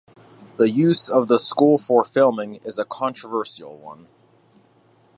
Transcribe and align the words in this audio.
The 0.57 0.67
use 0.71 1.09
of 1.09 1.27
the 1.27 1.37
school 1.37 1.77
for 1.77 2.03
filming 2.03 2.55
is 2.65 2.79
a 2.79 2.85
controversial 2.85 3.77
one. 3.77 4.07